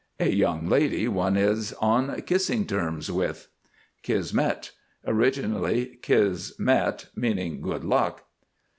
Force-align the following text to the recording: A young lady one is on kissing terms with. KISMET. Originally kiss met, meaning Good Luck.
A 0.19 0.31
young 0.33 0.67
lady 0.67 1.07
one 1.07 1.37
is 1.37 1.73
on 1.73 2.19
kissing 2.23 2.65
terms 2.65 3.11
with. 3.11 3.49
KISMET. 4.01 4.71
Originally 5.05 5.99
kiss 6.01 6.57
met, 6.59 7.09
meaning 7.15 7.61
Good 7.61 7.83
Luck. 7.85 8.23